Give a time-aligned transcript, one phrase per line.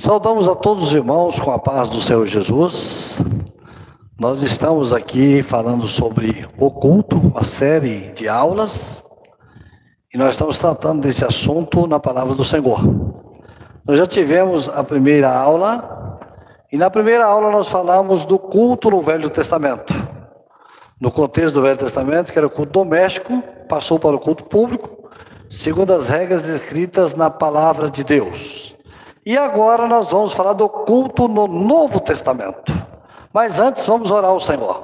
[0.00, 3.18] Saudamos a todos os irmãos com a paz do Senhor Jesus.
[4.16, 9.04] Nós estamos aqui falando sobre o culto, a série de aulas,
[10.14, 12.80] e nós estamos tratando desse assunto na palavra do Senhor.
[13.84, 16.16] Nós já tivemos a primeira aula,
[16.70, 19.92] e na primeira aula nós falamos do culto no Velho Testamento.
[21.00, 25.10] No contexto do Velho Testamento, que era o culto doméstico, passou para o culto público,
[25.50, 28.67] segundo as regras descritas na palavra de Deus.
[29.28, 32.72] E agora nós vamos falar do culto no Novo Testamento.
[33.30, 34.82] Mas antes vamos orar ao Senhor.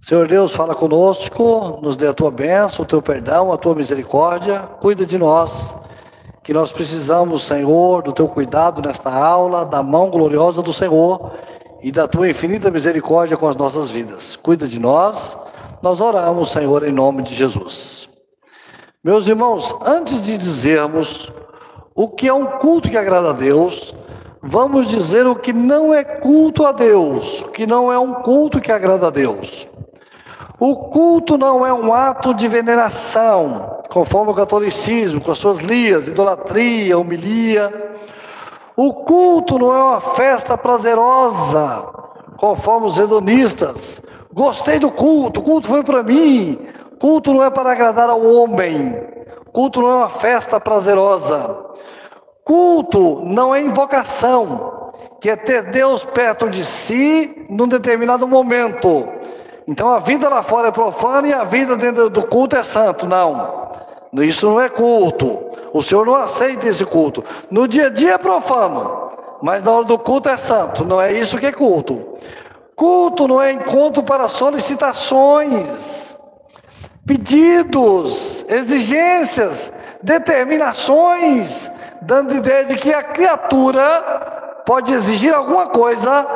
[0.00, 4.60] Senhor Deus, fala conosco, nos dê a tua bênção, o teu perdão, a tua misericórdia,
[4.80, 5.74] cuida de nós,
[6.42, 11.32] que nós precisamos, Senhor, do teu cuidado nesta aula, da mão gloriosa do Senhor
[11.82, 14.34] e da tua infinita misericórdia com as nossas vidas.
[14.34, 15.36] Cuida de nós,
[15.82, 18.08] nós oramos, Senhor, em nome de Jesus.
[19.04, 21.30] Meus irmãos, antes de dizermos
[21.94, 23.94] o que é um culto que agrada a Deus,
[24.42, 28.72] vamos dizer o que não é culto a Deus, que não é um culto que
[28.72, 29.68] agrada a Deus.
[30.58, 36.06] O culto não é um ato de veneração, conforme o catolicismo, com as suas lias,
[36.06, 37.94] idolatria, homilia.
[38.76, 41.82] O culto não é uma festa prazerosa,
[42.36, 44.02] conforme os hedonistas.
[44.32, 46.58] Gostei do culto, o culto foi para mim.
[47.00, 49.02] Culto não é para agradar ao homem.
[49.52, 51.69] Culto não é uma festa prazerosa.
[52.50, 59.06] Culto não é invocação, que é ter Deus perto de si num determinado momento.
[59.68, 63.06] Então a vida lá fora é profana e a vida dentro do culto é santo.
[63.06, 63.70] Não,
[64.14, 65.38] isso não é culto.
[65.72, 67.22] O Senhor não aceita esse culto.
[67.52, 69.10] No dia a dia é profano,
[69.40, 70.84] mas na hora do culto é santo.
[70.84, 72.04] Não é isso que é culto.
[72.74, 76.12] Culto não é encontro para solicitações,
[77.06, 79.70] pedidos, exigências,
[80.02, 81.70] determinações
[82.02, 86.26] dando ideia de que a criatura pode exigir alguma coisa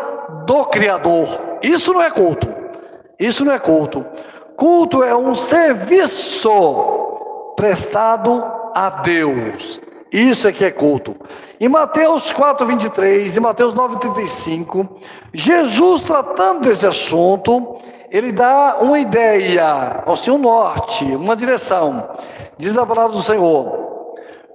[0.47, 1.59] do Criador.
[1.62, 2.53] Isso não é culto.
[3.19, 4.05] Isso não é culto.
[4.57, 6.51] Culto é um serviço
[7.57, 8.45] prestado
[8.75, 9.80] a Deus.
[10.13, 11.17] Isso é que é culto.
[11.61, 14.89] Em Mateus 4, 23 e Mateus 9, 35,
[15.33, 17.79] Jesus tratando desse assunto,
[18.11, 22.11] ele dá uma ideia, ou seja, um norte, uma direção.
[22.57, 23.94] Diz a palavra do Senhor: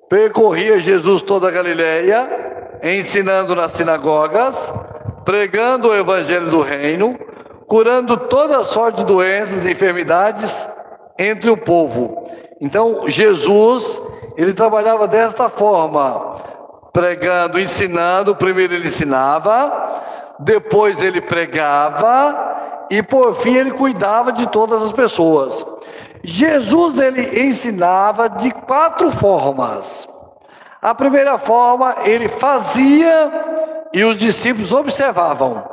[0.09, 4.73] Percorria Jesus toda a Galiléia, ensinando nas sinagogas,
[5.23, 7.15] pregando o evangelho do reino,
[7.67, 10.67] curando toda sorte de doenças e enfermidades
[11.19, 12.27] entre o povo.
[12.59, 14.01] Então, Jesus,
[14.35, 16.37] ele trabalhava desta forma,
[16.91, 20.01] pregando, ensinando, primeiro ele ensinava,
[20.39, 25.63] depois ele pregava e por fim ele cuidava de todas as pessoas.
[26.23, 30.07] Jesus ele ensinava de quatro formas.
[30.81, 33.31] A primeira forma, ele fazia
[33.93, 35.67] e os discípulos observavam.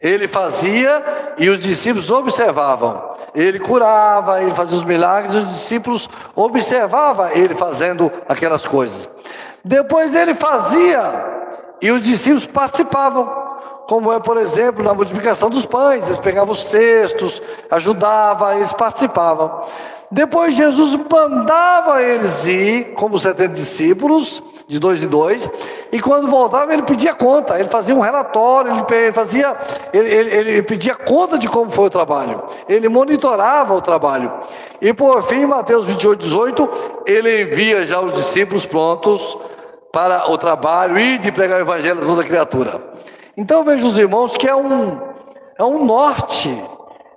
[0.00, 3.10] Ele fazia e os discípulos observavam.
[3.34, 9.08] Ele curava, ele fazia os milagres, os discípulos observavam ele fazendo aquelas coisas.
[9.64, 11.02] Depois ele fazia
[11.80, 13.39] e os discípulos participavam
[13.90, 19.64] como é, por exemplo, na multiplicação dos pães, eles pegavam os cestos, ajudavam, eles participavam.
[20.08, 25.50] Depois Jesus mandava eles ir, como 70 discípulos, de dois em dois,
[25.90, 29.56] e quando voltava ele pedia conta, ele fazia um relatório, ele fazia,
[29.92, 34.32] ele, ele, ele pedia conta de como foi o trabalho, ele monitorava o trabalho.
[34.80, 36.70] E por fim, Mateus 28, 18,
[37.06, 39.36] ele envia já os discípulos prontos
[39.92, 42.90] para o trabalho e de pregar o evangelho a toda criatura.
[43.40, 45.00] Então vejo os irmãos que é um,
[45.58, 46.54] é um norte,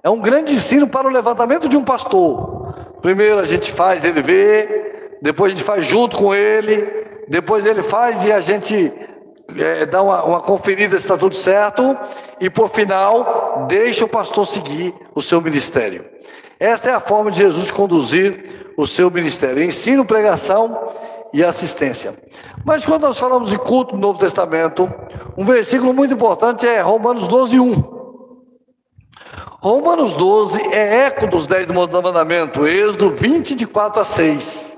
[0.02, 2.74] é um grande ensino para o levantamento de um pastor.
[3.02, 6.82] Primeiro a gente faz, ele vê, depois a gente faz junto com ele,
[7.28, 8.90] depois ele faz e a gente
[9.58, 11.98] é, dá uma, uma conferida se está tudo certo,
[12.40, 16.06] e por final, deixa o pastor seguir o seu ministério.
[16.58, 20.94] Esta é a forma de Jesus conduzir o seu ministério: ensino, pregação
[21.34, 22.16] e assistência.
[22.64, 24.88] Mas quando nós falamos de culto no Novo Testamento,
[25.36, 27.94] um versículo muito importante é Romanos 12, 1.
[29.62, 34.78] Romanos 12 é eco dos dez mandamentos, Êxodo 20, de 4 a 6.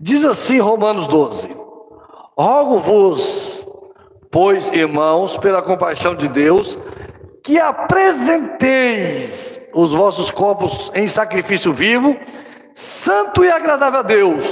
[0.00, 1.54] Diz assim Romanos 12:
[2.38, 3.66] Rogo-vos,
[4.30, 6.78] pois, irmãos, pela compaixão de Deus,
[7.42, 12.16] que apresenteis os vossos corpos em sacrifício vivo,
[12.74, 14.46] santo e agradável a Deus,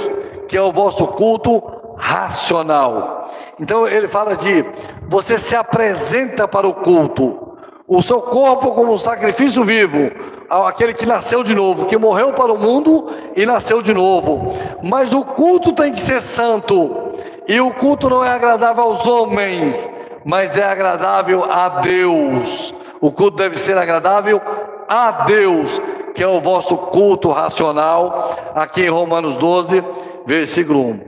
[0.49, 1.63] que é o vosso culto
[1.95, 3.29] racional.
[3.59, 4.65] Então ele fala de
[5.07, 7.55] você se apresenta para o culto,
[7.87, 10.11] o seu corpo como um sacrifício vivo,
[10.49, 14.53] aquele que nasceu de novo, que morreu para o mundo e nasceu de novo.
[14.83, 17.13] Mas o culto tem que ser santo.
[17.47, 19.89] E o culto não é agradável aos homens,
[20.23, 22.73] mas é agradável a Deus.
[23.01, 24.41] O culto deve ser agradável
[24.87, 25.81] a Deus,
[26.13, 29.83] que é o vosso culto racional, aqui em Romanos 12,
[30.29, 30.99] versículo 1.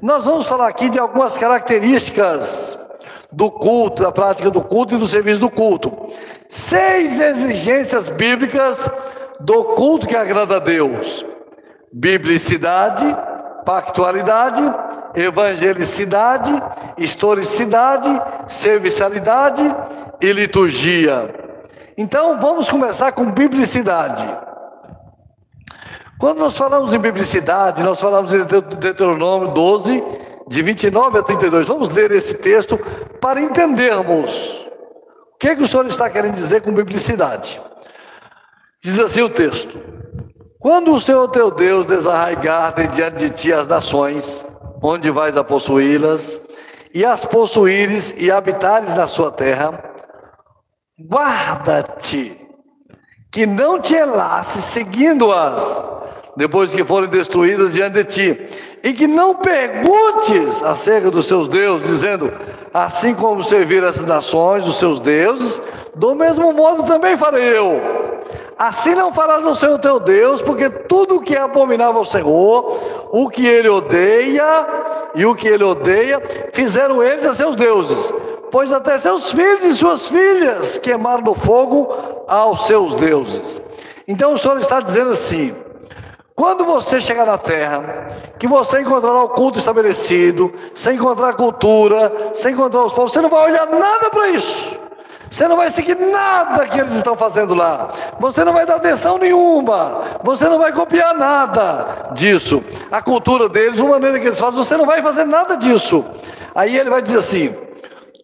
[0.00, 2.78] Nós vamos falar aqui de algumas características
[3.30, 5.92] do culto, da prática do culto e do serviço do culto.
[6.48, 8.90] Seis exigências bíblicas
[9.38, 11.26] do culto que agrada a Deus:
[11.92, 13.04] biblicidade,
[13.66, 14.62] pactualidade,
[15.14, 16.50] evangelicidade,
[16.96, 18.08] historicidade,
[18.48, 19.62] servicialidade
[20.22, 21.34] e liturgia.
[21.98, 24.26] Então, vamos começar com biblicidade.
[26.20, 30.04] Quando nós falamos em biblicidade, nós falamos em Deuteronômio 12,
[30.46, 31.66] de 29 a 32.
[31.66, 32.76] Vamos ler esse texto
[33.18, 34.66] para entendermos
[35.32, 37.58] o que, é que o Senhor está querendo dizer com biblicidade.
[38.82, 39.80] Diz assim o texto:
[40.58, 44.44] Quando o Senhor teu Deus desarraigar de diante de ti as nações,
[44.82, 46.38] onde vais a possuí-las,
[46.92, 49.82] e as possuíres e habitares na sua terra,
[51.00, 52.38] guarda-te,
[53.32, 55.99] que não te elasse seguindo-as,
[56.36, 58.48] depois que forem destruídas diante de ti,
[58.82, 62.32] e que não perguntes acerca dos seus deuses, dizendo:
[62.72, 65.60] assim como servir essas nações, os seus deuses,
[65.94, 67.80] do mesmo modo também farei eu.
[68.58, 73.08] Assim não farás ao Senhor teu Deus, porque tudo o que é abominável ao Senhor,
[73.10, 74.66] o que ele odeia
[75.14, 76.22] e o que ele odeia,
[76.52, 78.12] fizeram eles a seus deuses,
[78.50, 81.88] pois até seus filhos e suas filhas queimaram no fogo
[82.28, 83.62] aos seus deuses.
[84.06, 85.54] Então o Senhor está dizendo assim:
[86.40, 87.82] quando você chegar na terra,
[88.38, 93.28] que você encontrará o culto estabelecido, sem encontrar cultura, sem encontrar os povos, você não
[93.28, 94.74] vai olhar nada para isso.
[95.28, 97.90] Você não vai seguir nada que eles estão fazendo lá.
[98.18, 100.00] Você não vai dar atenção nenhuma.
[100.24, 102.64] Você não vai copiar nada disso.
[102.90, 106.02] A cultura deles, a maneira que eles fazem, você não vai fazer nada disso.
[106.54, 107.54] Aí ele vai dizer assim: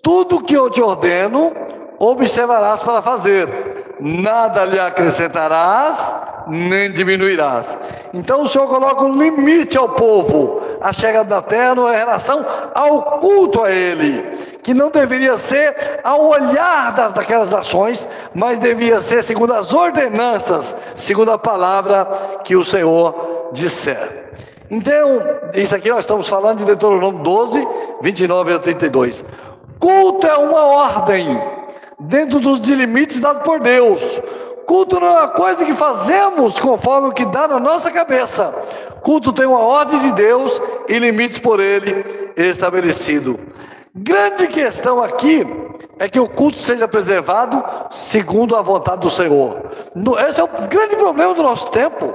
[0.03, 1.53] tudo que eu te ordeno,
[1.99, 3.85] observarás para fazer.
[4.01, 6.15] Nada lhe acrescentarás,
[6.47, 7.77] nem diminuirás.
[8.15, 10.61] Então o Senhor coloca um limite ao povo.
[10.81, 12.45] A chegada da terra em relação
[12.75, 19.01] ao culto a Ele que não deveria ser ao olhar das, daquelas nações, mas devia
[19.01, 22.05] ser segundo as ordenanças, segundo a palavra
[22.43, 24.33] que o Senhor disser.
[24.69, 25.23] Então,
[25.55, 27.65] isso aqui nós estamos falando de Deuteronômio 12,
[28.03, 29.25] 29 a 32.
[29.79, 31.41] Culto é uma ordem,
[32.01, 34.21] dentro dos limites dados por Deus.
[34.67, 38.53] Culto não é uma coisa que fazemos conforme o que dá na nossa cabeça.
[39.01, 43.39] Culto tem uma ordem de Deus e limites por Ele estabelecido.
[43.95, 45.47] Grande questão aqui
[45.99, 49.71] é que o culto seja preservado segundo a vontade do Senhor.
[50.29, 52.13] Esse é o grande problema do nosso tempo.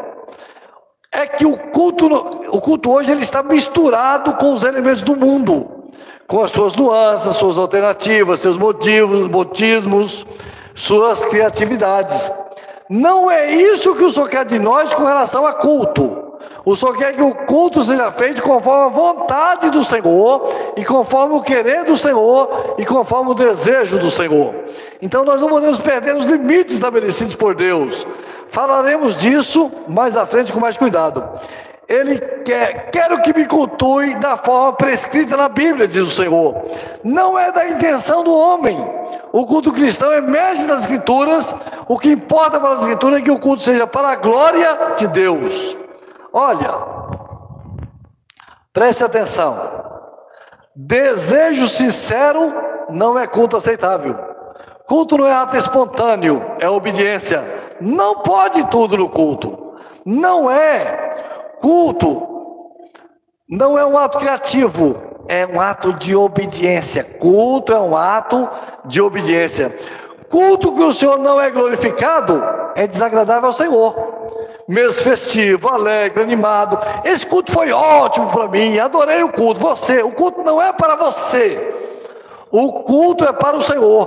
[1.12, 2.06] É que o culto,
[2.52, 5.90] o culto hoje ele está misturado com os elementos do mundo,
[6.28, 10.26] com as suas nuances, suas alternativas, seus motivos, motismos,
[10.74, 12.32] suas criatividades.
[12.90, 16.32] Não é isso que o Senhor quer de nós com relação a culto.
[16.64, 21.36] O Senhor quer que o culto seja feito conforme a vontade do Senhor, e conforme
[21.36, 24.54] o querer do Senhor, e conforme o desejo do Senhor.
[25.02, 28.06] Então nós não podemos perder os limites estabelecidos por Deus.
[28.50, 31.24] Falaremos disso mais à frente com mais cuidado.
[31.92, 36.64] Ele quer, quero que me cultue da forma prescrita na Bíblia, diz o Senhor.
[37.04, 38.78] Não é da intenção do homem.
[39.34, 41.54] O culto cristão emerge das Escrituras.
[41.90, 45.06] O que importa para as Escrituras é que o culto seja para a glória de
[45.08, 45.76] Deus.
[46.32, 46.72] Olha,
[48.72, 49.60] preste atenção.
[50.74, 52.54] Desejo sincero
[52.90, 54.18] não é culto aceitável.
[54.88, 57.44] Culto não é ato espontâneo, é obediência.
[57.82, 59.76] Não pode tudo no culto.
[60.06, 61.12] Não é
[61.62, 62.28] culto.
[63.48, 64.96] Não é um ato criativo,
[65.28, 67.04] é um ato de obediência.
[67.04, 68.50] Culto é um ato
[68.86, 69.74] de obediência.
[70.30, 72.42] Culto que o Senhor não é glorificado
[72.76, 74.22] é desagradável ao Senhor
[74.68, 76.80] mês festivo, alegre, animado.
[77.04, 79.60] Esse culto foi ótimo para mim, adorei o culto.
[79.60, 81.74] Você, o culto não é para você,
[82.50, 84.06] o culto é para o Senhor.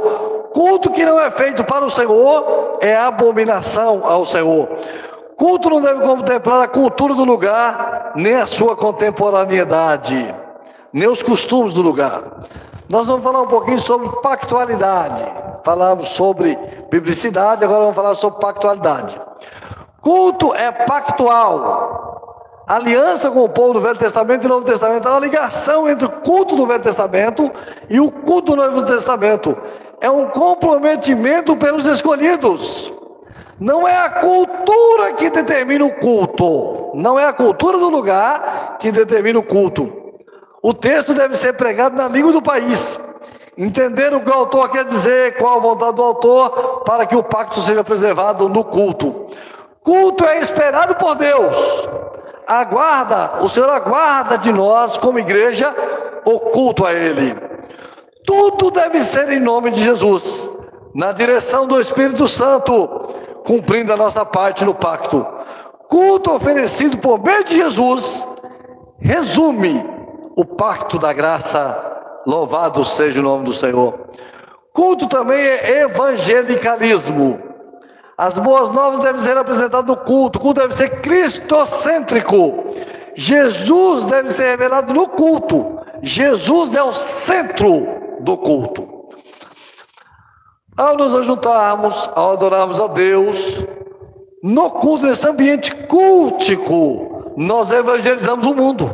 [0.54, 4.68] Culto que não é feito para o Senhor é abominação ao Senhor.
[5.36, 10.34] Culto não deve contemplar a cultura do lugar, nem a sua contemporaneidade,
[10.92, 12.22] nem os costumes do lugar.
[12.88, 15.24] Nós vamos falar um pouquinho sobre pactualidade.
[15.64, 16.56] Falamos sobre
[16.90, 19.20] biblicidade, agora vamos falar sobre pactualidade.
[20.00, 22.62] Culto é pactual.
[22.66, 25.08] Aliança com o povo do Velho Testamento e Novo Testamento.
[25.08, 27.50] É uma ligação entre o culto do Velho Testamento
[27.90, 29.56] e o culto do Novo Testamento.
[30.00, 32.92] É um comprometimento pelos escolhidos.
[33.58, 36.92] Não é a cultura que determina o culto.
[36.94, 39.92] Não é a cultura do lugar que determina o culto.
[40.62, 42.98] O texto deve ser pregado na língua do país.
[43.56, 47.22] Entender o que o autor quer dizer, qual a vontade do autor, para que o
[47.22, 49.26] pacto seja preservado no culto.
[49.82, 51.88] Culto é esperado por Deus.
[52.46, 55.74] Aguarda, o Senhor aguarda de nós, como igreja,
[56.24, 57.36] o culto a Ele.
[58.26, 60.48] Tudo deve ser em nome de Jesus,
[60.94, 63.03] na direção do Espírito Santo,
[63.44, 65.24] cumprindo a nossa parte no pacto.
[65.88, 68.26] Culto oferecido por meio de Jesus
[68.98, 69.84] resume
[70.34, 71.92] o pacto da graça.
[72.26, 73.94] Louvado seja o nome do Senhor.
[74.72, 77.38] Culto também é evangelicalismo.
[78.16, 80.38] As boas novas devem ser apresentadas no culto.
[80.38, 82.74] O culto deve ser cristocêntrico.
[83.14, 85.78] Jesus deve ser revelado no culto.
[86.02, 87.86] Jesus é o centro
[88.20, 88.93] do culto.
[90.76, 93.62] Ao nos juntarmos, ao adorarmos a Deus,
[94.42, 98.92] no culto, nesse ambiente cultico, nós evangelizamos o mundo.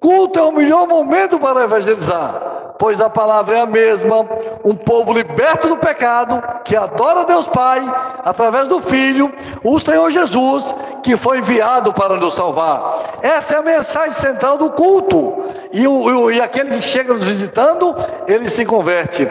[0.00, 4.26] Culto é o melhor momento para evangelizar, pois a palavra é a mesma,
[4.64, 7.80] um povo liberto do pecado, que adora Deus Pai,
[8.24, 9.32] através do Filho,
[9.62, 13.18] o Senhor Jesus, que foi enviado para nos salvar.
[13.22, 15.36] Essa é a mensagem central do culto.
[15.72, 17.94] E, o, e aquele que chega nos visitando,
[18.26, 19.30] ele se converte.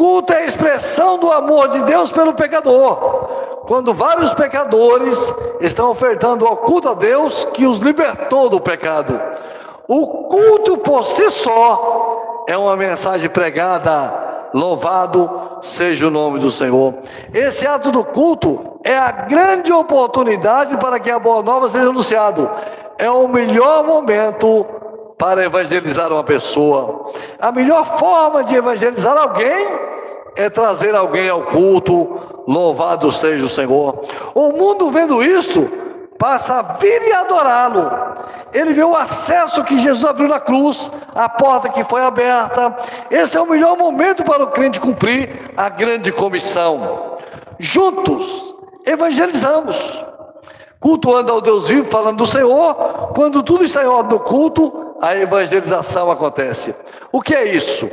[0.00, 3.28] Culto é a expressão do amor de Deus pelo pecador
[3.66, 9.20] quando vários pecadores estão ofertando ao culto a Deus que os libertou do pecado.
[9.86, 16.94] O culto por si só é uma mensagem pregada, louvado seja o nome do Senhor.
[17.34, 22.48] Esse ato do culto é a grande oportunidade para que a boa nova seja anunciado.
[22.96, 24.64] É o melhor momento
[25.20, 27.12] para evangelizar uma pessoa.
[27.38, 29.68] A melhor forma de evangelizar alguém
[30.34, 34.02] é trazer alguém ao culto, Louvado seja o Senhor.
[34.34, 35.68] O mundo vendo isso,
[36.18, 37.90] passa a vir e adorá-lo.
[38.50, 42.74] Ele vê o acesso que Jesus abriu na cruz, a porta que foi aberta.
[43.10, 47.18] Esse é o melhor momento para o crente cumprir a grande comissão.
[47.58, 48.54] Juntos,
[48.86, 50.02] evangelizamos,
[50.80, 52.74] cultuando ao Deus vivo, falando do Senhor.
[53.14, 56.74] Quando tudo está em ordem do culto, a evangelização acontece.
[57.10, 57.88] O que é isso?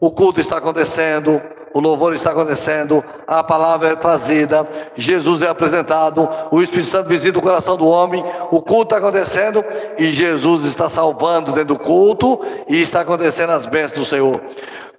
[0.00, 1.40] O culto está acontecendo,
[1.76, 7.38] o louvor está acontecendo, a palavra é trazida, Jesus é apresentado, o Espírito Santo visita
[7.38, 9.62] o coração do homem, o culto está acontecendo
[9.98, 14.40] e Jesus está salvando dentro do culto e está acontecendo as bênçãos do Senhor.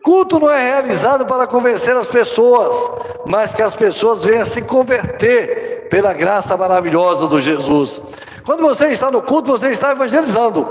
[0.03, 2.91] Culto não é realizado para convencer as pessoas,
[3.25, 8.01] mas que as pessoas venham se converter pela graça maravilhosa do Jesus.
[8.45, 10.65] Quando você está no culto, você está evangelizando.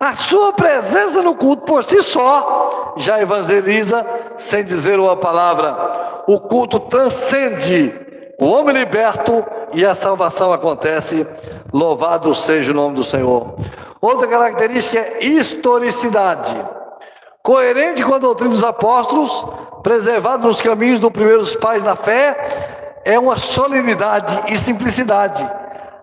[0.00, 4.04] A sua presença no culto por si só já evangeliza
[4.36, 6.24] sem dizer uma palavra.
[6.26, 7.94] O culto transcende
[8.40, 11.24] o homem liberto e a salvação acontece.
[11.72, 13.54] Louvado seja o nome do Senhor.
[14.00, 16.56] Outra característica é historicidade.
[17.42, 19.44] Coerente com a doutrina dos apóstolos,
[19.82, 25.44] preservado nos caminhos dos primeiros pais da fé, é uma solenidade e simplicidade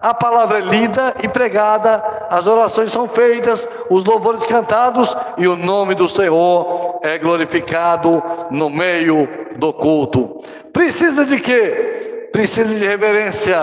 [0.01, 5.57] a palavra é lida e pregada, as orações são feitas, os louvores cantados e o
[5.57, 9.27] nome do Senhor é glorificado no meio
[9.57, 10.41] do culto.
[10.71, 12.29] Precisa de quê?
[12.31, 13.57] Precisa de reverência,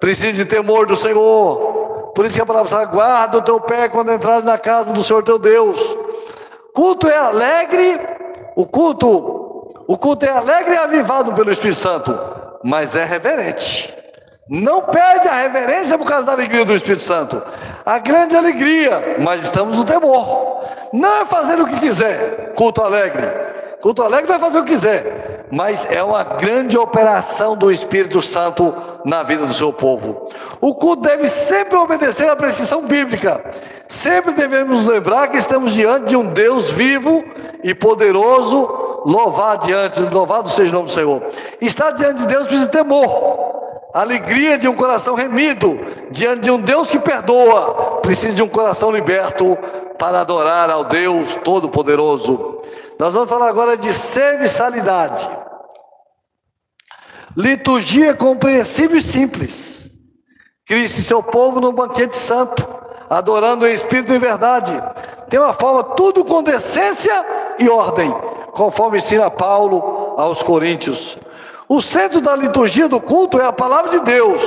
[0.00, 2.12] precisa de temor do Senhor.
[2.14, 5.02] Por isso que a palavra fala: guarda o teu pé quando entrares na casa do
[5.02, 5.78] Senhor teu Deus.
[6.74, 8.00] Culto é alegre,
[8.56, 9.08] o culto,
[9.86, 12.16] o culto é alegre e avivado pelo Espírito Santo,
[12.62, 13.94] mas é reverente.
[14.48, 17.40] Não perde a reverência por causa da alegria do Espírito Santo.
[17.86, 20.64] A grande alegria, mas estamos no temor.
[20.92, 23.26] Não é fazer o que quiser, culto alegre.
[23.80, 28.22] Culto alegre não é fazer o que quiser, mas é uma grande operação do Espírito
[28.22, 30.28] Santo na vida do seu povo.
[30.60, 33.44] O culto deve sempre obedecer à prescrição bíblica.
[33.88, 37.24] Sempre devemos lembrar que estamos diante de um Deus vivo
[37.62, 38.78] e poderoso.
[39.04, 41.22] Louvado diante, louvado seja o nome do Senhor.
[41.60, 43.50] Estar diante de Deus precisa de temor
[43.92, 45.78] alegria de um coração remido
[46.10, 49.58] diante de um Deus que perdoa, precisa de um coração liberto
[49.98, 52.59] para adorar ao Deus Todo-Poderoso.
[53.00, 55.26] Nós vamos falar agora de serviçalidade.
[57.34, 59.88] Liturgia compreensível e simples.
[60.66, 62.62] Cristo e seu povo no banquete santo,
[63.08, 64.78] adorando em espírito e verdade.
[65.30, 67.24] Tem uma forma tudo com decência
[67.58, 68.14] e ordem,
[68.52, 71.16] conforme ensina Paulo aos Coríntios.
[71.66, 74.42] O centro da liturgia do culto é a palavra de Deus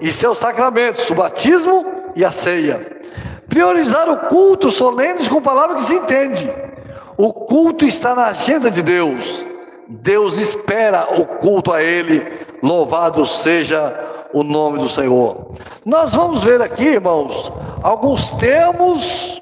[0.00, 3.04] e seus sacramentos, o batismo e a ceia.
[3.48, 6.73] Priorizar o culto solene com palavra que se entende.
[7.16, 9.46] O culto está na agenda de Deus.
[9.88, 12.46] Deus espera o culto a Ele.
[12.62, 13.94] Louvado seja
[14.32, 15.52] o nome do Senhor.
[15.84, 17.52] Nós vamos ver aqui, irmãos,
[17.82, 19.40] alguns termos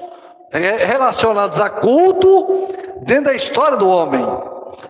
[0.52, 2.68] relacionados a culto
[3.02, 4.22] dentro da história do homem,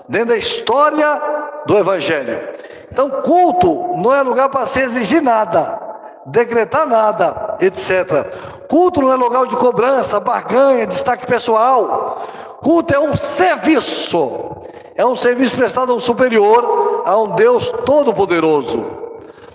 [0.08, 1.22] dentro da história
[1.66, 2.48] do Evangelho.
[2.90, 5.80] Então, culto não é lugar para se exigir nada,
[6.26, 8.26] decretar nada, etc.
[8.68, 12.26] Culto não é lugar de cobrança, barganha, destaque pessoal.
[12.62, 14.60] Culto é um serviço,
[14.94, 18.86] é um serviço prestado ao superior, a um Deus todo-poderoso.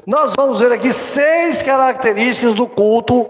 [0.05, 3.25] Nós vamos ver aqui seis características do culto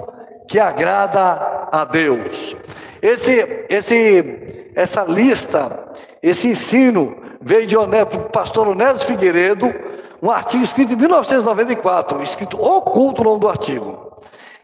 [0.48, 2.56] que agrada a Deus.
[3.04, 5.94] Esse, esse, essa lista,
[6.24, 7.76] esse ensino veio de
[8.34, 9.72] pastor Onésio Figueiredo,
[10.20, 14.08] um artigo escrito em 1994, escrito oculto o nome do artigo.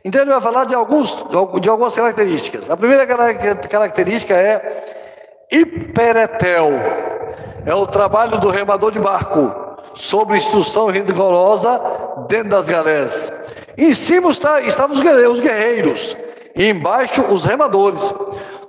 [0.04, 1.24] Então ele vai falar de, alguns,
[1.62, 2.68] de algumas características.
[2.72, 5.03] A primeira característica é
[5.54, 6.72] hiperetel,
[7.66, 9.54] é o trabalho do remador de barco
[9.94, 11.80] sobre instrução rigorosa
[12.28, 13.32] dentro das galés.
[13.78, 16.18] Em cima estavam os guerreiros,
[16.56, 18.14] e embaixo os remadores.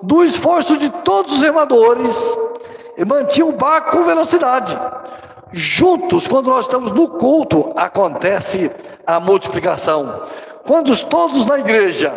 [0.03, 2.39] Do esforço de todos os remadores,
[3.07, 4.79] mantinham o barco com velocidade.
[5.51, 8.71] Juntos, quando nós estamos no culto, acontece
[9.07, 10.21] a multiplicação.
[10.67, 12.13] Quando todos na igreja,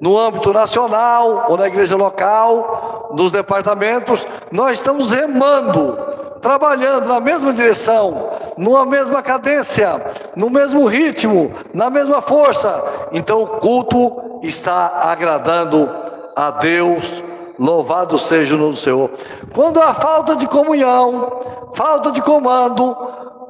[0.00, 2.81] no âmbito nacional ou na igreja local,
[3.14, 5.98] nos departamentos, nós estamos remando,
[6.40, 10.00] trabalhando na mesma direção, numa mesma cadência,
[10.34, 12.82] no mesmo ritmo, na mesma força.
[13.12, 15.88] Então o culto está agradando
[16.34, 17.22] a Deus
[17.58, 19.10] Louvado seja o nome do Senhor.
[19.54, 22.96] Quando há falta de comunhão, falta de comando,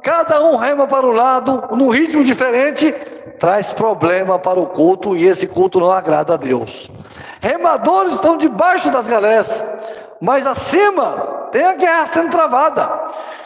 [0.03, 2.91] cada um rema para o lado, num ritmo diferente,
[3.39, 6.89] traz problema para o culto e esse culto não agrada a Deus.
[7.43, 9.61] Remadores estão debaixo das galés,
[10.21, 12.89] mas acima tem a guerra sendo travada.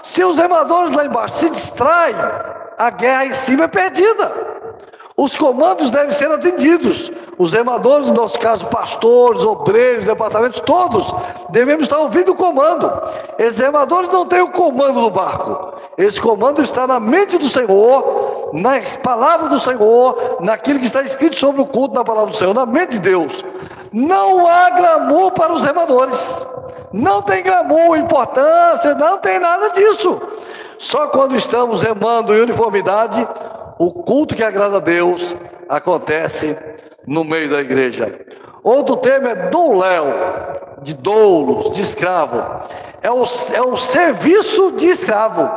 [0.03, 2.15] Se os remadores lá embaixo se distraem,
[2.77, 4.31] a guerra em cima é perdida.
[5.17, 7.11] Os comandos devem ser atendidos.
[7.39, 11.11] Os remadores, no nosso caso, pastores, obreiros, departamentos, todos
[11.49, 12.91] devemos estar ouvindo o comando.
[13.39, 15.73] Esses remadores não têm o comando do barco.
[15.97, 21.35] Esse comando está na mente do Senhor, nas palavras do Senhor, naquilo que está escrito
[21.35, 23.43] sobre o culto na palavra do Senhor, na mente de Deus.
[23.91, 26.45] Não há glamour para os remadores.
[26.91, 30.21] Não tem glamour, importância, não tem nada disso.
[30.77, 33.27] Só quando estamos remando em uniformidade,
[33.77, 35.35] o culto que agrada a Deus
[35.67, 36.57] acontece
[37.05, 38.19] no meio da igreja.
[38.63, 40.05] Outro tema é douléu,
[40.81, 42.43] de doulos, de escravo.
[43.01, 43.23] É o,
[43.53, 45.49] é o serviço de escravo.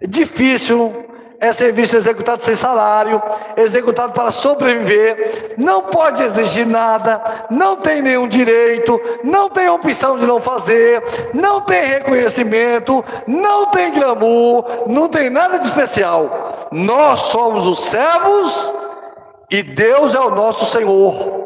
[0.00, 0.92] Difícil,
[1.40, 3.22] é serviço executado sem salário,
[3.56, 10.26] executado para sobreviver, não pode exigir nada, não tem nenhum direito, não tem opção de
[10.26, 16.68] não fazer, não tem reconhecimento, não tem glamour, não tem nada de especial.
[16.72, 18.74] Nós somos os servos
[19.48, 21.38] e Deus é o nosso Senhor.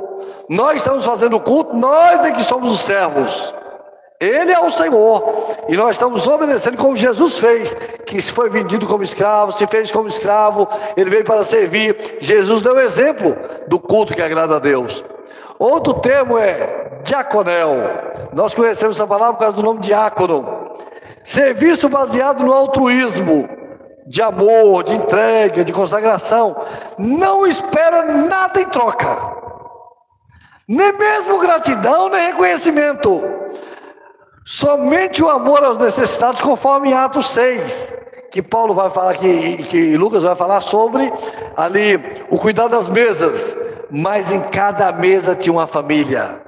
[0.48, 3.54] Nós estamos fazendo culto, nós é que somos os servos.
[4.22, 5.56] Ele é o Senhor.
[5.68, 7.74] E nós estamos obedecendo como Jesus fez,
[8.06, 12.18] que foi vendido como escravo, se fez como escravo, ele veio para servir.
[12.20, 15.04] Jesus deu exemplo do culto que agrada a Deus.
[15.58, 17.74] Outro termo é diaconel.
[18.32, 20.78] Nós conhecemos essa palavra por causa do nome diácono.
[21.24, 23.48] Serviço baseado no altruísmo,
[24.06, 26.54] de amor, de entrega, de consagração.
[26.96, 29.18] Não espera nada em troca.
[30.68, 33.41] Nem mesmo gratidão, nem reconhecimento.
[34.44, 37.94] Somente o amor aos necessitados, conforme Atos 6,
[38.30, 41.12] que Paulo vai falar aqui, que Lucas vai falar sobre
[41.56, 43.56] ali o cuidado das mesas,
[43.88, 46.40] mas em cada mesa tinha uma família.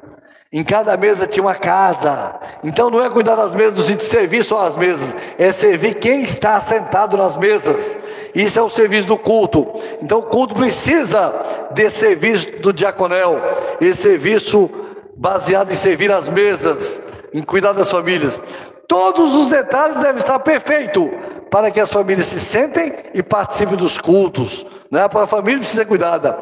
[0.52, 2.34] Em cada mesa tinha uma casa.
[2.64, 5.94] Então não é cuidar das mesas do sítio de servir só as mesas, é servir
[5.94, 7.98] quem está sentado nas mesas.
[8.34, 9.66] Isso é o serviço do culto.
[10.02, 11.32] Então o culto precisa
[11.72, 13.38] desse serviço do diaconel,
[13.80, 14.68] esse serviço
[15.16, 17.00] baseado em servir as mesas,
[17.34, 18.40] em cuidar das famílias.
[18.86, 21.10] Todos os detalhes devem estar perfeitos
[21.50, 24.64] para que as famílias se sentem e participem dos cultos.
[24.90, 25.02] Né?
[25.02, 26.38] A família precisa ser cuidada.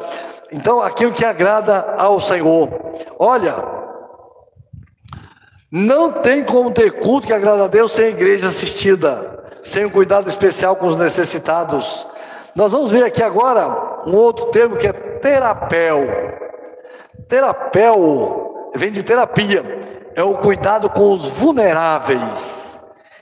[0.51, 2.69] Então, aquilo que agrada ao Senhor.
[3.17, 3.55] Olha,
[5.71, 10.29] não tem como ter culto que agrada a Deus sem igreja assistida, sem um cuidado
[10.29, 12.05] especial com os necessitados.
[12.55, 16.01] Nós vamos ver aqui agora um outro termo que é terapel.
[17.27, 19.82] Terapel vem de terapia
[20.15, 22.79] é o cuidado com os vulneráveis,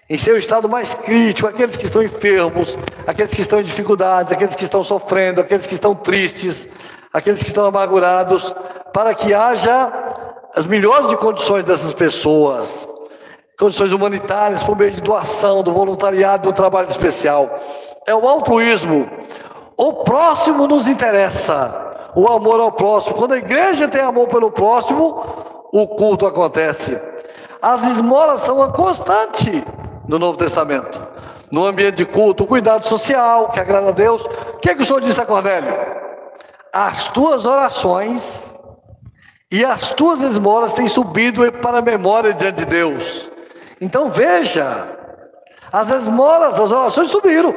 [0.09, 2.77] em seu estado mais crítico, aqueles que estão enfermos,
[3.07, 6.67] aqueles que estão em dificuldades, aqueles que estão sofrendo, aqueles que estão tristes,
[7.13, 8.53] aqueles que estão amargurados,
[8.93, 9.91] para que haja
[10.55, 12.85] as melhores de condições dessas pessoas,
[13.57, 17.57] condições humanitárias, por meio de doação, do voluntariado, do trabalho especial.
[18.05, 19.09] É o altruísmo.
[19.77, 23.15] O próximo nos interessa, o amor ao próximo.
[23.15, 26.99] Quando a igreja tem amor pelo próximo, o culto acontece.
[27.61, 29.63] As esmolas são uma constante
[30.07, 30.99] no Novo Testamento.
[31.51, 34.23] No ambiente de culto, o cuidado social, que agrada a Deus.
[34.23, 35.73] O que, é que o Senhor disse a Cornélio?
[36.73, 38.55] As tuas orações
[39.51, 43.29] e as tuas esmolas têm subido para a memória diante de Deus.
[43.81, 44.87] Então veja,
[45.71, 47.53] as esmolas, as orações subiram,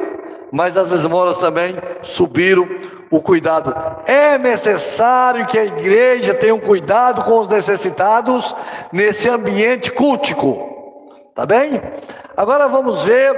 [0.55, 2.65] mas as esmolas também subiram
[3.11, 3.75] o cuidado.
[4.05, 8.55] É necessário que a igreja tenha um cuidado com os necessitados
[8.89, 11.03] nesse ambiente cultico.
[11.35, 11.81] Tá bem?
[12.37, 13.35] Agora vamos ver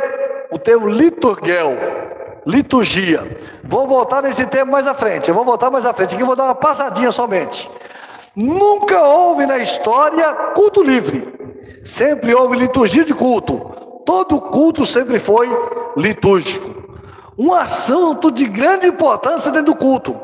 [0.52, 1.76] o termo liturguel,
[2.46, 3.40] liturgia.
[3.64, 5.30] Vou voltar nesse termo mais à frente.
[5.30, 6.14] Eu vou voltar mais à frente.
[6.14, 7.68] Aqui eu vou dar uma passadinha somente.
[8.36, 11.28] Nunca houve na história culto livre.
[11.84, 13.58] Sempre houve liturgia de culto.
[14.06, 15.50] Todo culto sempre foi
[15.98, 16.87] litúrgico.
[17.38, 20.20] Um assunto de grande importância dentro do culto.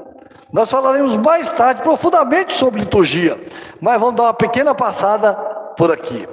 [0.51, 3.39] Nós falaremos mais tarde profundamente sobre liturgia,
[3.79, 5.33] mas vamos dar uma pequena passada
[5.77, 6.27] por aqui.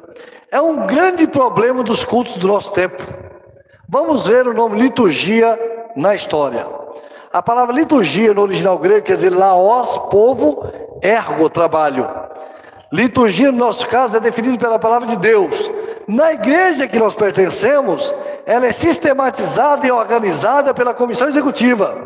[0.51, 3.03] É um grande problema dos cultos do nosso tempo.
[3.89, 5.59] Vamos ver o nome liturgia
[5.97, 6.67] na história.
[7.33, 10.65] A palavra liturgia no original grego quer dizer laos, povo,
[11.03, 12.09] ergo, trabalho.
[12.93, 15.71] Liturgia, no nosso caso, é definida pela palavra de Deus.
[16.09, 18.13] Na igreja que nós pertencemos,
[18.51, 21.97] ela é sistematizada e organizada pela comissão executiva,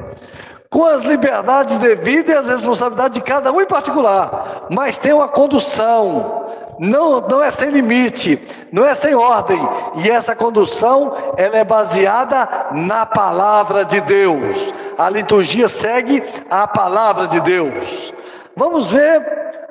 [0.69, 5.27] com as liberdades devidas e as responsabilidades de cada um em particular, mas tem uma
[5.27, 9.59] condução, não, não é sem limite, não é sem ordem,
[9.97, 14.71] e essa condução ela é baseada na palavra de Deus.
[14.99, 18.13] A liturgia segue a palavra de Deus.
[18.55, 19.23] Vamos ver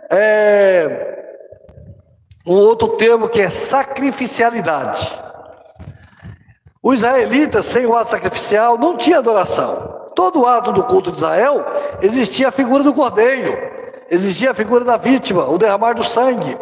[0.10, 1.36] é,
[2.48, 5.22] um outro termo que é sacrificialidade.
[6.84, 10.02] Os israelitas, sem o ato sacrificial, não tinha adoração.
[10.14, 11.66] Todo ato do culto de Israel
[12.02, 13.58] existia a figura do cordeiro,
[14.12, 16.58] existia a figura da vítima, o derramar do sangue.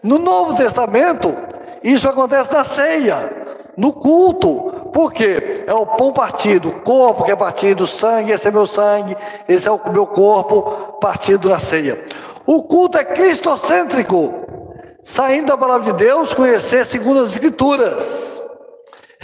[0.00, 1.36] No Novo Testamento,
[1.82, 4.72] isso acontece na ceia, no culto.
[4.92, 5.64] Por quê?
[5.66, 9.16] É o pão partido, o corpo que é partido, o sangue, esse é meu sangue,
[9.48, 12.00] esse é o meu corpo partido na ceia.
[12.46, 14.32] O culto é cristocêntrico,
[15.02, 18.40] saindo da palavra de Deus, conhecer segundo as Escrituras,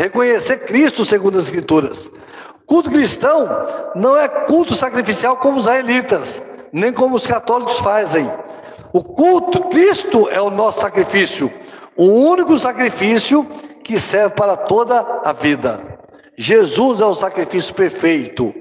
[0.00, 2.10] reconhecer Cristo segundo as Escrituras.
[2.64, 3.48] Culto cristão
[3.94, 8.30] não é culto sacrificial como os israelitas, nem como os católicos fazem.
[8.92, 11.52] O culto, Cristo é o nosso sacrifício,
[11.96, 13.46] o único sacrifício
[13.84, 15.80] que serve para toda a vida.
[16.36, 18.54] Jesus é o sacrifício perfeito.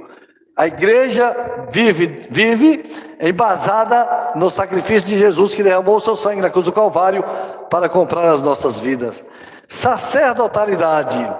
[0.57, 1.33] A igreja
[1.71, 2.83] vive, vive
[3.21, 7.23] embasada no sacrifício de Jesus que derramou o seu sangue na cruz do Calvário
[7.69, 9.23] para comprar as nossas vidas.
[9.69, 11.31] Sacerdotalidade.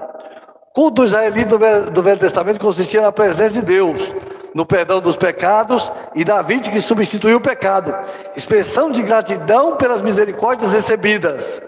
[0.72, 1.58] Culto israelita
[1.90, 4.14] do Velho Testamento consistia na presença de Deus,
[4.54, 7.92] no perdão dos pecados e da vítima que substituiu o pecado,
[8.36, 11.60] expressão de gratidão pelas misericórdias recebidas.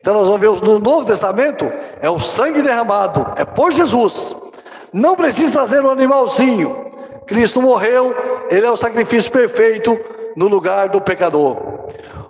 [0.00, 4.34] Então nós vamos ver no Novo Testamento, é o sangue derramado, é por Jesus.
[4.92, 6.90] Não precisa trazer um animalzinho.
[7.28, 8.12] Cristo morreu,
[8.50, 9.96] ele é o sacrifício perfeito
[10.34, 11.56] no lugar do pecador.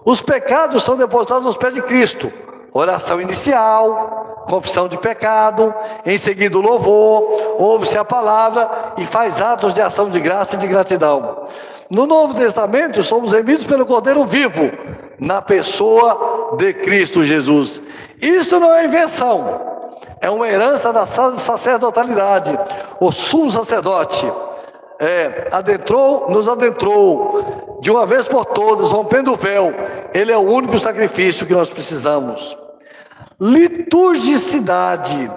[0.04, 2.30] Os pecados são depositados aos pés de Cristo.
[2.74, 5.74] Oração inicial, confissão de pecado,
[6.06, 10.58] em seguida o louvor, ouve-se a palavra e faz atos de ação de graça e
[10.58, 11.48] de gratidão.
[11.90, 14.70] No Novo Testamento, somos remidos pelo Cordeiro vivo,
[15.18, 17.82] na pessoa de Cristo Jesus.
[18.20, 19.60] Isso não é invenção,
[20.18, 22.58] é uma herança da sacerdotalidade.
[22.98, 24.32] O sumo sacerdote
[24.98, 29.74] é, adentrou, nos adentrou de uma vez por todas, rompendo o véu.
[30.14, 32.56] Ele é o único sacrifício que nós precisamos.
[33.42, 35.28] Liturgicidade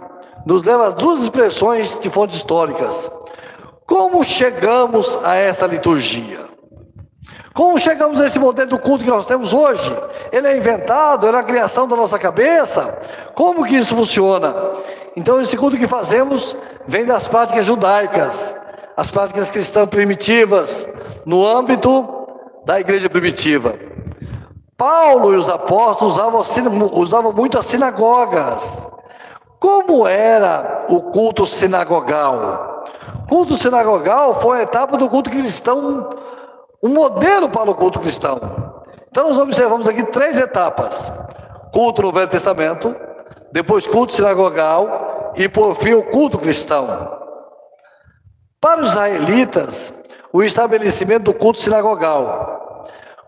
[0.45, 3.09] nos leva a duas expressões de fontes históricas.
[3.83, 6.37] Como chegamos a essa liturgia?
[7.51, 9.91] Como chegamos a esse modelo do culto que nós temos hoje?
[10.31, 12.95] Ele é inventado, ele é a criação da nossa cabeça?
[13.33, 14.53] Como que isso funciona?
[15.15, 16.55] Então, esse culto que fazemos
[16.87, 18.53] vem das práticas judaicas,
[18.95, 20.87] as práticas cristãs primitivas,
[21.25, 22.05] no âmbito
[22.63, 23.73] da igreja primitiva.
[24.77, 26.41] Paulo e os apóstolos usavam,
[26.93, 28.85] usavam muito as sinagogas.
[29.59, 32.83] Como era o culto sinagogal?
[33.23, 36.09] O culto sinagogal foi a etapa do culto cristão
[36.85, 38.39] um modelo para o culto cristão.
[39.09, 41.11] Então nós observamos aqui três etapas:
[41.73, 42.95] culto no Velho Testamento,
[43.51, 47.21] depois culto sinagogal e por fim o culto cristão.
[48.61, 49.91] Para os israelitas,
[50.31, 52.64] o estabelecimento do culto sinagogal.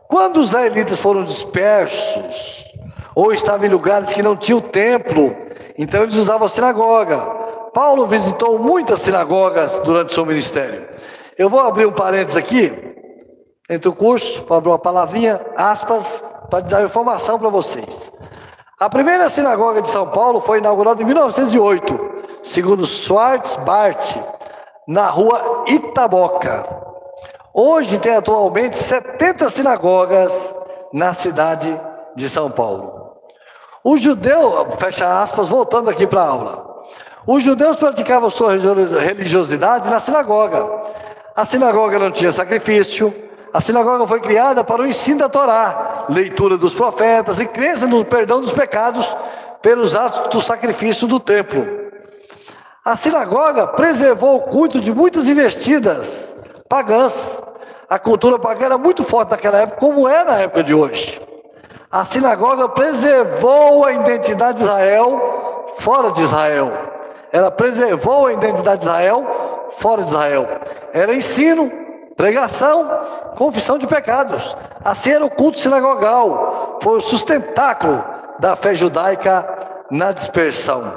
[0.08, 2.66] Quando os israelitas foram dispersos
[3.14, 5.36] ou estavam em lugares que não tinham templo,
[5.78, 7.18] então eles usavam a sinagoga.
[7.74, 10.88] Paulo visitou muitas sinagogas durante seu ministério.
[11.38, 12.88] Eu vou abrir um parênteses aqui
[13.70, 18.12] entre o curso, para abrir uma palavrinha, aspas, para dar informação para vocês.
[18.80, 22.00] A primeira sinagoga de São Paulo foi inaugurada em 1908,
[22.44, 24.18] segundo Schwartz-Bart,
[24.88, 26.87] na rua Itaboca.
[27.60, 30.54] Hoje tem atualmente 70 sinagogas
[30.94, 31.76] na cidade
[32.16, 33.18] de São Paulo.
[33.84, 36.84] O judeu, fecha aspas, voltando aqui para a aula.
[37.26, 38.52] Os judeus praticavam sua
[39.00, 40.68] religiosidade na sinagoga.
[41.36, 43.12] A sinagoga não tinha sacrifício,
[43.52, 48.06] a sinagoga foi criada para o ensino da Torá, leitura dos profetas e crença no
[48.06, 49.16] perdão dos pecados
[49.64, 51.66] pelos atos do sacrifício do templo.
[52.86, 57.37] A sinagoga preservou o culto de muitas investidas pagãs.
[57.90, 61.22] A cultura pagã era muito forte naquela época, como é na época de hoje.
[61.90, 66.72] A sinagoga preservou a identidade de Israel fora de Israel.
[67.32, 70.48] Ela preservou a identidade de Israel fora de Israel.
[70.92, 71.72] Era ensino,
[72.18, 72.90] pregação,
[73.38, 74.54] confissão de pecados.
[74.84, 76.80] Assim era o culto sinagogal.
[76.82, 78.04] Foi o sustentáculo
[78.38, 79.48] da fé judaica
[79.90, 80.92] na dispersão.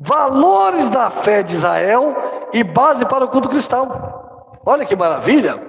[0.00, 2.16] Valores da fé de Israel
[2.52, 3.88] e base para o culto cristão.
[4.66, 5.62] Olha que maravilha!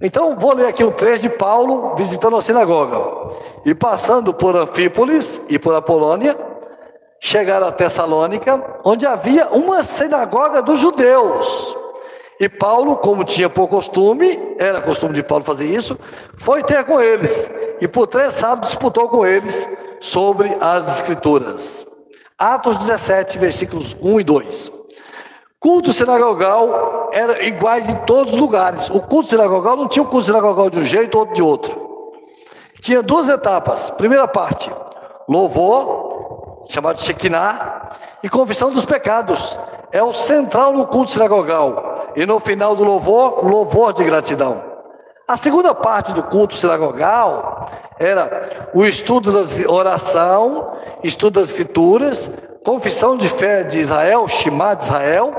[0.00, 3.34] Então, vou ler aqui um trecho de Paulo visitando a sinagoga.
[3.64, 6.36] E passando por Anfípolis e por Apolônia,
[7.18, 11.76] chegaram a Tessalônica, onde havia uma sinagoga dos judeus.
[12.38, 15.98] E Paulo, como tinha por costume, era costume de Paulo fazer isso,
[16.36, 17.50] foi ter com eles.
[17.80, 19.66] E por três sábados disputou com eles
[19.98, 21.86] sobre as Escrituras.
[22.38, 24.72] Atos 17, versículos 1 e 2.
[25.66, 28.88] Culto sinagogal era iguais em todos os lugares.
[28.88, 32.12] O culto sinagogal não tinha o culto sinagogal de um jeito, outro de outro.
[32.80, 33.90] Tinha duas etapas.
[33.90, 34.70] Primeira parte,
[35.28, 37.90] louvor, chamado Shekinah,
[38.22, 39.58] e confissão dos pecados.
[39.90, 42.12] É o central no culto sinagogal.
[42.14, 44.62] E no final do louvor, louvor de gratidão.
[45.26, 47.66] A segunda parte do culto sinagogal
[47.98, 52.30] era o estudo da oração, estudo das escrituras,
[52.66, 55.32] confissão de fé de Israel, Shema de Israel,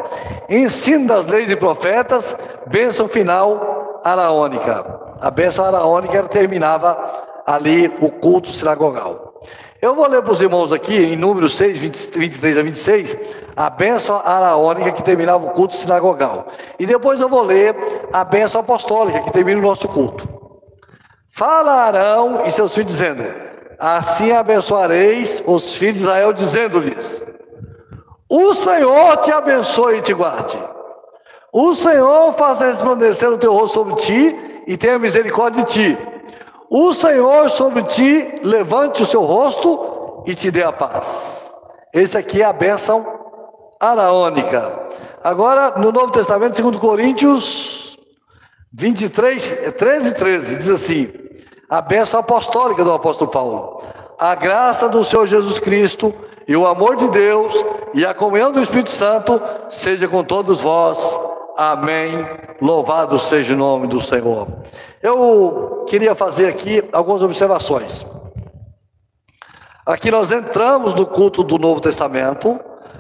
[0.48, 2.34] ensino das leis e profetas,
[2.68, 5.02] bênção final araônica.
[5.20, 6.98] A bênção araônica terminava
[7.46, 9.42] ali o culto sinagogal.
[9.82, 13.18] Eu vou ler para os irmãos aqui, em número 6, 20, 23 a 26,
[13.58, 16.48] a bênção araônica que terminava o culto sinagogal.
[16.80, 17.76] E depois eu vou ler
[18.14, 20.30] a bênção apostólica que termina o nosso culto.
[21.30, 23.47] Fala Arão e seus filhos dizendo:
[23.80, 27.22] Assim abençoareis os filhos de Israel, dizendo-lhes:
[28.28, 30.58] O Senhor te abençoe e te guarde.
[31.54, 35.98] O Senhor faça resplandecer o teu rosto sobre ti e tenha misericórdia de ti.
[36.70, 41.52] O Senhor sobre ti levante o seu rosto e te dê a paz.
[41.94, 43.06] Esse aqui é a bênção
[43.80, 44.88] araônica.
[45.24, 47.98] Agora, no Novo Testamento, 2 Coríntios
[48.74, 51.27] 23, 13, 13, diz assim:
[51.70, 53.82] a bênção apostólica do apóstolo Paulo.
[54.18, 56.14] A graça do Senhor Jesus Cristo
[56.48, 57.54] e o amor de Deus
[57.94, 61.20] e a comunhão do Espírito Santo seja com todos vós.
[61.58, 62.26] Amém.
[62.62, 64.48] Louvado seja o nome do Senhor.
[65.02, 68.06] Eu queria fazer aqui algumas observações.
[69.86, 72.60] Aqui nós entramos no culto do Novo Testamento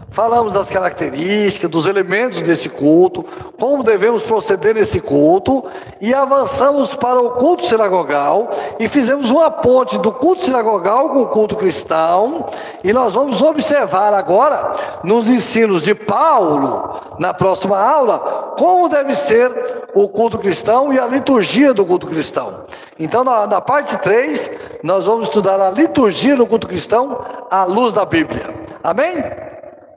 [0.09, 3.25] falamos das características, dos elementos desse culto,
[3.59, 5.63] como devemos proceder nesse culto,
[5.99, 11.27] e avançamos para o culto sinagogal e fizemos uma ponte do culto sinagogal com o
[11.27, 12.47] culto cristão,
[12.83, 19.87] e nós vamos observar agora, nos ensinos de Paulo, na próxima aula, como deve ser
[19.93, 22.65] o culto cristão e a liturgia do culto cristão.
[22.99, 24.51] Então, na, na parte 3,
[24.83, 28.53] nós vamos estudar a liturgia do culto cristão à luz da Bíblia.
[28.83, 29.46] Amém?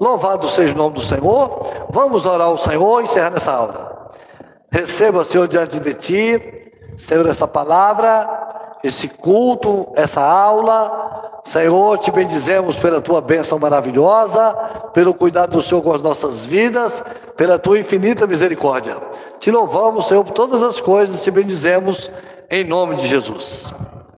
[0.01, 1.87] Louvado seja o nome do Senhor.
[1.91, 4.11] Vamos orar ao Senhor e encerrar essa aula.
[4.71, 11.41] Receba, Senhor, diante de ti, Senhor, esta palavra, esse culto, essa aula.
[11.45, 14.55] Senhor, te bendizemos pela tua bênção maravilhosa,
[14.95, 17.05] pelo cuidado do Senhor com as nossas vidas,
[17.37, 18.97] pela tua infinita misericórdia.
[19.39, 22.11] Te louvamos, Senhor, por todas as coisas, te bendizemos
[22.49, 23.71] em nome de Jesus.